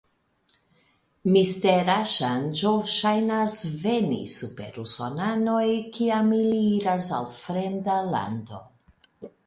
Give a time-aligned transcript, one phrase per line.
[1.35, 5.63] Mistera ŝanĝo ŝajnas veni super usonanoj
[5.99, 8.69] kiam ili iras al fremda lando.